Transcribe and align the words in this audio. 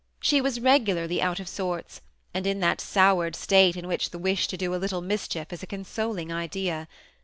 She 0.19 0.41
was 0.41 0.59
regularly 0.59 1.21
out 1.21 1.39
of 1.39 1.47
sorts, 1.47 2.01
and 2.33 2.47
in 2.47 2.59
that 2.61 2.81
soured 2.81 3.35
state 3.35 3.77
in 3.77 3.87
which 3.87 4.09
the 4.09 4.17
wish 4.17 4.47
to 4.47 4.57
do 4.57 4.73
a 4.73 4.81
little 4.81 5.01
mischief 5.01 5.53
is 5.53 5.61
a 5.61 5.67
consoling 5.67 6.31
idea. 6.33 6.87